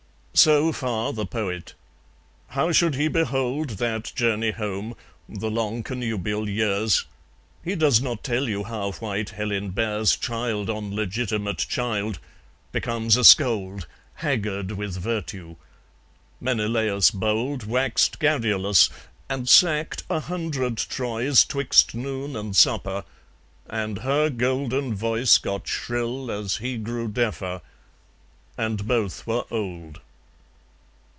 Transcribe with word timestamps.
II 0.33 0.43
So 0.43 0.71
far 0.71 1.13
the 1.13 1.25
poet. 1.25 1.73
How 2.47 2.71
should 2.71 2.95
he 2.95 3.07
behold 3.09 3.71
That 3.71 4.11
journey 4.15 4.49
home, 4.51 4.95
the 5.29 5.51
long 5.51 5.83
connubial 5.83 6.49
years? 6.49 7.05
He 7.63 7.75
does 7.75 8.01
not 8.01 8.23
tell 8.23 8.47
you 8.49 8.63
how 8.63 8.93
white 8.93 9.31
Helen 9.31 9.69
bears 9.69 10.15
Child 10.15 10.67
on 10.69 10.95
legitimate 10.95 11.59
child, 11.59 12.17
becomes 12.71 13.17
a 13.17 13.23
scold, 13.25 13.85
Haggard 14.15 14.71
with 14.71 14.95
virtue. 14.95 15.57
Menelaus 16.39 17.11
bold 17.11 17.63
Waxed 17.65 18.17
garrulous, 18.17 18.89
and 19.29 19.47
sacked 19.49 20.03
a 20.09 20.21
hundred 20.21 20.77
Troys 20.77 21.45
'Twixt 21.45 21.93
noon 21.93 22.35
and 22.35 22.55
supper. 22.55 23.03
And 23.69 23.99
her 23.99 24.29
golden 24.31 24.95
voice 24.95 25.37
Got 25.37 25.67
shrill 25.67 26.31
as 26.31 26.57
he 26.57 26.77
grew 26.77 27.09
deafer. 27.09 27.61
And 28.57 28.87
both 28.87 29.27
were 29.27 29.45
old. 29.51 29.99